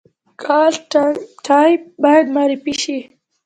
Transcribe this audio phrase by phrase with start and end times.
[0.43, 1.63] کالтура
[2.03, 2.97] باید معرفي شي